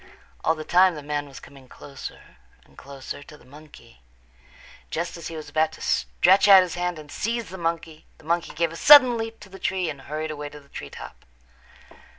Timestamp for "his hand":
6.63-6.97